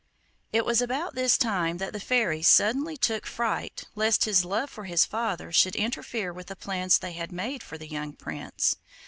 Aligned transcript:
It 0.51 0.65
was 0.65 0.81
about 0.81 1.13
this 1.13 1.37
time 1.37 1.77
that 1.77 1.93
the 1.93 1.99
fairies 1.99 2.47
suddenly 2.47 2.97
took 2.97 3.27
fright 3.27 3.83
lest 3.93 4.25
his 4.25 4.43
love 4.43 4.67
for 4.71 4.85
his 4.85 5.05
father 5.05 5.51
should 5.51 5.75
interfere 5.75 6.33
with 6.33 6.47
the 6.47 6.55
plans 6.55 6.97
they 6.97 7.11
had 7.13 7.31
made 7.31 7.61
for 7.61 7.77
the 7.77 7.87
young 7.87 8.13
prince. 8.13 8.77